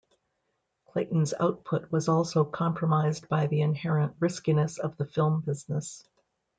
Clayton's 0.87 1.31
output 1.39 1.91
was 1.91 2.07
also 2.09 2.43
compromised 2.43 3.29
by 3.29 3.45
the 3.45 3.61
inherent 3.61 4.15
riskiness 4.19 4.79
of 4.79 4.97
the 4.97 5.05
film 5.05 5.41
business. 5.41 6.03